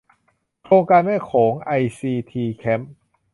[0.63, 2.93] โครงการแม่โขงไอซีทีแคมป์